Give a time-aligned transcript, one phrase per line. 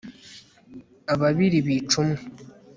[1.13, 2.17] ababiri bica umwe